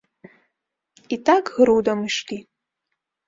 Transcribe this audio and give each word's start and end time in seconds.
І 1.17 1.19
так 1.29 1.51
грудам 1.57 1.99
ішлі. 2.09 2.39